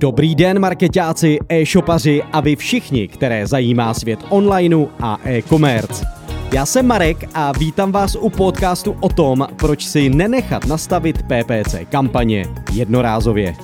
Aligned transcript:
Dobrý 0.00 0.34
den, 0.34 0.58
marketáci, 0.58 1.38
e-shopaři 1.48 2.22
a 2.32 2.40
vy 2.40 2.56
všichni, 2.56 3.08
které 3.08 3.46
zajímá 3.46 3.94
svět 3.94 4.20
onlineu 4.28 4.86
a 5.00 5.18
e-commerce. 5.24 6.06
Já 6.52 6.66
jsem 6.66 6.86
Marek 6.86 7.28
a 7.34 7.52
vítám 7.52 7.92
vás 7.92 8.16
u 8.20 8.30
podcastu 8.30 8.96
o 9.00 9.08
tom, 9.08 9.46
proč 9.56 9.86
si 9.86 10.08
nenechat 10.08 10.66
nastavit 10.66 11.22
PPC 11.22 11.74
kampaně 11.90 12.46
jednorázově. 12.72 13.54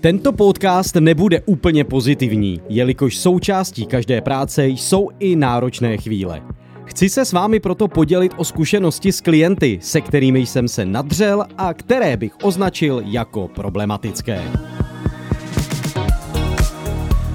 Tento 0.00 0.32
podcast 0.32 0.96
nebude 0.96 1.40
úplně 1.40 1.84
pozitivní, 1.84 2.60
jelikož 2.68 3.16
součástí 3.16 3.86
každé 3.86 4.20
práce 4.20 4.66
jsou 4.66 5.10
i 5.18 5.36
náročné 5.36 5.96
chvíle. 5.96 6.42
Chci 6.84 7.08
se 7.08 7.24
s 7.24 7.32
vámi 7.32 7.60
proto 7.60 7.88
podělit 7.88 8.32
o 8.36 8.44
zkušenosti 8.44 9.12
s 9.12 9.20
klienty, 9.20 9.78
se 9.82 10.00
kterými 10.00 10.46
jsem 10.46 10.68
se 10.68 10.84
nadřel 10.84 11.46
a 11.58 11.74
které 11.74 12.16
bych 12.16 12.32
označil 12.42 13.02
jako 13.04 13.48
problematické. 13.48 14.42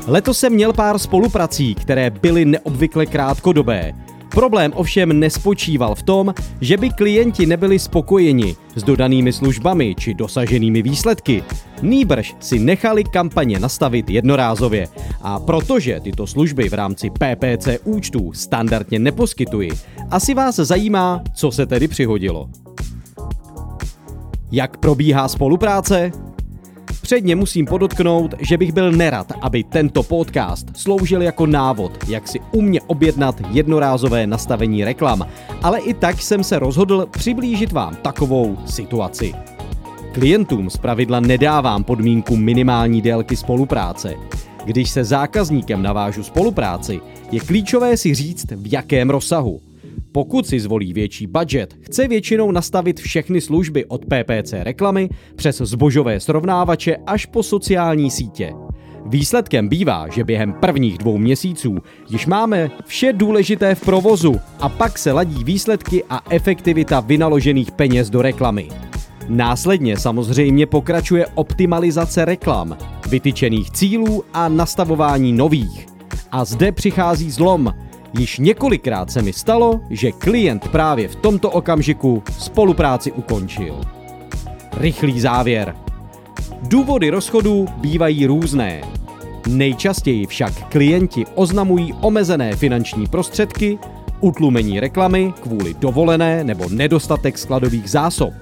Letos 0.08 0.40
jsem 0.40 0.54
měl 0.54 0.74
pár 0.74 1.00
spoluprací, 1.00 1.76
které 1.76 2.10
byly 2.10 2.46
neobvykle 2.46 3.06
krátkodobé. 3.06 3.94
Problém 4.30 4.72
ovšem 4.76 5.20
nespočíval 5.20 5.96
v 5.96 6.04
tom, 6.04 6.34
že 6.62 6.78
by 6.78 6.90
klienti 6.90 7.46
nebyli 7.46 7.80
spokojeni 7.80 8.56
s 8.76 8.84
dodanými 8.84 9.34
službami 9.34 9.96
či 9.96 10.14
dosaženými 10.14 10.82
výsledky. 10.82 11.44
Nýbrž 11.82 12.36
si 12.40 12.60
nechali 12.60 13.04
kampaně 13.04 13.60
nastavit 13.60 14.10
jednorázově. 14.10 14.88
A 15.22 15.40
protože 15.40 16.00
tyto 16.00 16.28
služby 16.28 16.70
v 16.70 16.74
rámci 16.74 17.10
PPC 17.10 17.68
účtů 17.84 18.34
standardně 18.34 19.00
neposkytuji, 19.00 19.72
asi 20.12 20.34
vás 20.34 20.56
zajímá, 20.56 21.22
co 21.36 21.52
se 21.52 21.66
tedy 21.66 21.88
přihodilo. 21.88 22.50
Jak 24.52 24.78
probíhá 24.78 25.28
spolupráce? 25.28 26.12
Předně 27.02 27.36
musím 27.36 27.66
podotknout, 27.66 28.36
že 28.40 28.58
bych 28.58 28.72
byl 28.72 28.92
nerad, 28.92 29.32
aby 29.42 29.64
tento 29.64 30.04
podcast 30.04 30.66
sloužil 30.74 31.22
jako 31.22 31.46
návod, 31.46 31.92
jak 32.08 32.28
si 32.28 32.40
u 32.52 32.62
mě 32.62 32.82
objednat 32.82 33.36
jednorázové 33.52 34.28
nastavení 34.28 34.84
reklam, 34.84 35.28
ale 35.64 35.80
i 35.80 35.94
tak 35.94 36.22
jsem 36.22 36.44
se 36.44 36.60
rozhodl 36.60 37.08
přiblížit 37.12 37.72
vám 37.72 37.96
takovou 37.96 38.58
situaci. 38.66 39.34
Klientům 40.14 40.70
zpravidla 40.70 41.20
nedávám 41.20 41.84
podmínku 41.84 42.36
minimální 42.36 43.02
délky 43.02 43.36
spolupráce. 43.36 44.16
Když 44.66 44.90
se 44.90 45.04
zákazníkem 45.04 45.82
navážu 45.82 46.24
spolupráci, 46.24 47.00
je 47.32 47.40
klíčové 47.40 47.98
si 47.98 48.16
říct, 48.16 48.46
v 48.52 48.74
jakém 48.74 49.10
rozsahu– 49.10 49.62
pokud 50.12 50.48
si 50.48 50.60
zvolí 50.60 50.94
větší 50.94 51.28
budget, 51.28 51.78
chce 51.82 52.08
většinou 52.08 52.52
nastavit 52.52 53.00
všechny 53.00 53.42
služby 53.42 53.86
od 53.86 54.06
PPC 54.06 54.54
reklamy 54.54 55.10
přes 55.36 55.58
zbožové 55.58 56.20
srovnávače 56.20 56.96
až 57.08 57.26
po 57.26 57.44
sociální 57.44 58.12
sítě. 58.12 58.54
Výsledkem 59.06 59.70
bývá, 59.70 60.08
že 60.10 60.24
během 60.24 60.54
prvních 60.54 60.98
dvou 60.98 61.18
měsíců 61.18 61.78
již 62.10 62.26
máme 62.26 62.72
vše 62.86 63.14
důležité 63.14 63.76
v 63.76 63.82
provozu 63.82 64.36
a 64.60 64.70
pak 64.70 64.98
se 64.98 65.12
ladí 65.12 65.44
výsledky 65.44 66.04
a 66.10 66.22
efektivita 66.30 67.00
vynaložených 67.00 67.72
peněz 67.72 68.10
do 68.10 68.22
reklamy. 68.22 68.70
Následně 69.30 69.98
samozřejmě 69.98 70.66
pokračuje 70.66 71.28
optimalizace 71.28 72.26
reklam, 72.26 72.78
vytyčených 73.10 73.72
cílů 73.72 74.24
a 74.34 74.50
nastavování 74.50 75.34
nových. 75.34 75.86
A 76.32 76.46
zde 76.46 76.72
přichází 76.72 77.32
zlom, 77.32 77.74
Již 78.14 78.38
několikrát 78.40 79.12
se 79.12 79.22
mi 79.22 79.34
stalo, 79.34 79.82
že 79.90 80.12
klient 80.12 80.68
právě 80.68 81.08
v 81.08 81.16
tomto 81.16 81.50
okamžiku 81.50 82.24
spolupráci 82.40 83.12
ukončil. 83.12 83.82
Rychlý 84.78 85.20
závěr. 85.20 85.76
Důvody 86.62 87.10
rozchodu 87.10 87.66
bývají 87.78 88.26
různé. 88.26 88.82
Nejčastěji 89.48 90.28
však 90.28 90.70
klienti 90.70 91.26
oznamují 91.36 91.94
omezené 92.02 92.56
finanční 92.56 93.08
prostředky, 93.08 93.80
utlumení 94.20 94.80
reklamy 94.80 95.34
kvůli 95.42 95.74
dovolené 95.74 96.44
nebo 96.44 96.70
nedostatek 96.70 97.38
skladových 97.38 97.90
zásob. 97.90 98.34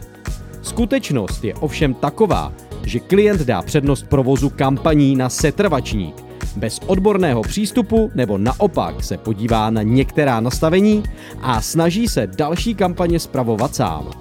Skutečnost 0.62 1.44
je 1.44 1.56
ovšem 1.56 1.94
taková, 1.94 2.54
že 2.86 3.00
klient 3.00 3.42
dá 3.42 3.62
přednost 3.62 4.08
provozu 4.10 4.50
kampaní 4.50 5.16
na 5.16 5.30
setrvačník, 5.30 6.27
bez 6.56 6.80
odborného 6.88 7.42
přístupu 7.42 8.12
nebo 8.16 8.38
naopak 8.38 9.04
se 9.04 9.18
podívá 9.18 9.70
na 9.70 9.82
některá 9.82 10.40
nastavení 10.40 11.04
a 11.42 11.62
snaží 11.62 12.08
se 12.08 12.28
další 12.28 12.76
kampaně 12.76 13.20
spravovat 13.20 13.76
sám. 13.76 14.12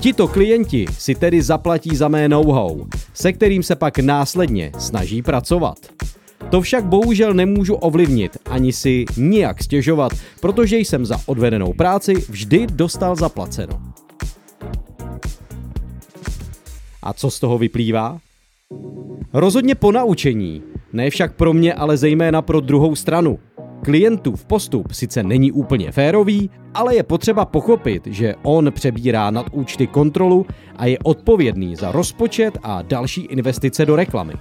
Tito 0.00 0.28
klienti 0.28 0.86
si 0.98 1.14
tedy 1.14 1.42
zaplatí 1.42 1.96
za 1.96 2.08
mé 2.08 2.28
know-how, 2.28 2.86
se 3.14 3.32
kterým 3.32 3.62
se 3.62 3.76
pak 3.76 3.98
následně 3.98 4.72
snaží 4.78 5.22
pracovat. 5.22 5.78
To 6.50 6.60
však 6.60 6.84
bohužel 6.84 7.34
nemůžu 7.34 7.74
ovlivnit 7.74 8.36
ani 8.50 8.72
si 8.72 9.04
nijak 9.16 9.62
stěžovat, 9.62 10.12
protože 10.40 10.76
jsem 10.78 11.06
za 11.06 11.20
odvedenou 11.26 11.72
práci 11.72 12.14
vždy 12.14 12.66
dostal 12.66 13.16
zaplaceno. 13.16 13.80
A 17.02 17.12
co 17.12 17.30
z 17.30 17.40
toho 17.40 17.58
vyplývá? 17.58 18.18
Rozhodně 19.32 19.74
po 19.74 19.92
naučení, 19.92 20.62
ne 20.92 21.10
však 21.10 21.34
pro 21.34 21.52
mě, 21.52 21.74
ale 21.74 21.96
zejména 21.96 22.42
pro 22.42 22.60
druhou 22.60 22.94
stranu. 22.94 23.38
Klientův 23.82 24.44
postup 24.44 24.92
sice 24.92 25.22
není 25.22 25.52
úplně 25.52 25.92
férový, 25.92 26.50
ale 26.74 26.94
je 26.94 27.02
potřeba 27.02 27.44
pochopit, 27.44 28.06
že 28.06 28.34
on 28.42 28.72
přebírá 28.72 29.30
nad 29.30 29.46
účty 29.52 29.86
kontrolu 29.86 30.46
a 30.76 30.86
je 30.86 30.98
odpovědný 30.98 31.76
za 31.76 31.92
rozpočet 31.92 32.58
a 32.62 32.82
další 32.82 33.20
investice 33.20 33.86
do 33.86 33.96
reklamy. 33.96 34.32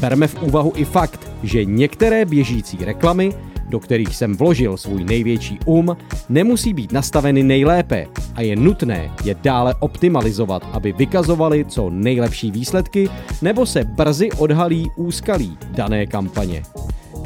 Berme 0.00 0.26
v 0.26 0.42
úvahu 0.42 0.72
i 0.76 0.84
fakt, 0.84 1.28
že 1.42 1.64
některé 1.64 2.24
běžící 2.24 2.78
reklamy 2.80 3.32
do 3.68 3.80
kterých 3.80 4.16
jsem 4.16 4.36
vložil 4.36 4.76
svůj 4.76 5.04
největší 5.04 5.58
um, 5.64 5.96
nemusí 6.28 6.74
být 6.74 6.92
nastaveny 6.92 7.42
nejlépe 7.42 8.06
a 8.34 8.42
je 8.42 8.56
nutné 8.56 9.10
je 9.24 9.34
dále 9.42 9.74
optimalizovat, 9.80 10.62
aby 10.72 10.92
vykazovali 10.92 11.64
co 11.64 11.90
nejlepší 11.90 12.50
výsledky 12.50 13.08
nebo 13.42 13.66
se 13.66 13.84
brzy 13.84 14.32
odhalí 14.32 14.90
úskalí 14.96 15.58
dané 15.70 16.06
kampaně. 16.06 16.62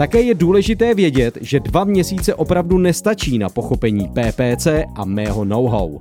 Také 0.00 0.21
je 0.21 0.34
důležité 0.34 0.94
vědět, 0.94 1.38
že 1.41 1.61
dva 1.61 1.84
měsíce 1.84 2.34
opravdu 2.34 2.78
nestačí 2.78 3.38
na 3.38 3.49
pochopení 3.49 4.09
PPC 4.09 4.66
a 4.94 5.05
mého 5.05 5.44
know-how. 5.44 6.00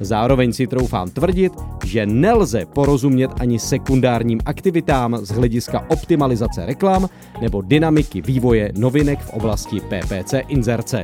Zároveň 0.00 0.52
si 0.52 0.66
troufám 0.66 1.10
tvrdit, 1.10 1.52
že 1.84 2.06
nelze 2.06 2.66
porozumět 2.66 3.30
ani 3.40 3.58
sekundárním 3.58 4.40
aktivitám 4.44 5.16
z 5.16 5.28
hlediska 5.28 5.84
optimalizace 5.88 6.66
reklam 6.66 7.08
nebo 7.40 7.62
dynamiky 7.62 8.20
vývoje 8.20 8.72
novinek 8.76 9.20
v 9.20 9.30
oblasti 9.30 9.80
PPC 9.80 10.34
inzerce. 10.48 11.02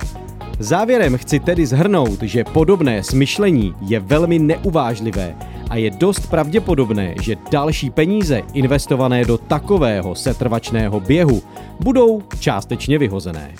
Závěrem 0.58 1.16
chci 1.16 1.40
tedy 1.40 1.66
zhrnout, 1.66 2.22
že 2.22 2.44
podobné 2.44 3.02
smyšlení 3.02 3.74
je 3.80 4.00
velmi 4.00 4.38
neuvážlivé 4.38 5.34
a 5.70 5.76
je 5.76 5.90
dost 5.90 6.30
pravděpodobné, 6.30 7.14
že 7.22 7.36
další 7.50 7.90
peníze 7.90 8.42
investované 8.52 9.24
do 9.24 9.38
takového 9.38 10.14
setrvačného 10.14 11.00
běhu 11.00 11.42
budou 11.80 12.22
částečně 12.40 12.98
vyhozené. 12.98 13.54